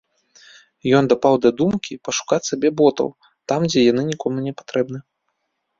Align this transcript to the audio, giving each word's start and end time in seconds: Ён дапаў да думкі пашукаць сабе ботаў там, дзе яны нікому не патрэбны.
Ён 0.99 1.03
дапаў 1.11 1.33
да 1.43 1.49
думкі 1.59 1.99
пашукаць 2.09 2.41
сабе 2.49 2.67
ботаў 2.81 3.07
там, 3.53 3.61
дзе 3.73 3.79
яны 3.91 4.01
нікому 4.13 4.37
не 4.49 4.53
патрэбны. 4.63 4.99